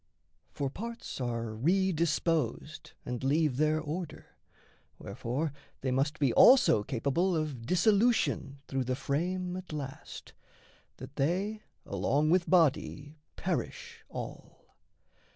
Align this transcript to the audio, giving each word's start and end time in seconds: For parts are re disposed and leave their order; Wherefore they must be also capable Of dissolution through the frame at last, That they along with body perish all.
For 0.49 0.71
parts 0.71 1.21
are 1.21 1.53
re 1.53 1.91
disposed 1.91 2.93
and 3.05 3.23
leave 3.23 3.57
their 3.57 3.79
order; 3.79 4.35
Wherefore 4.97 5.53
they 5.81 5.91
must 5.91 6.17
be 6.17 6.33
also 6.33 6.81
capable 6.83 7.35
Of 7.37 7.67
dissolution 7.67 8.61
through 8.67 8.85
the 8.85 8.95
frame 8.95 9.55
at 9.55 9.71
last, 9.71 10.33
That 10.97 11.17
they 11.17 11.61
along 11.85 12.31
with 12.31 12.49
body 12.49 13.19
perish 13.35 14.03
all. 14.09 14.73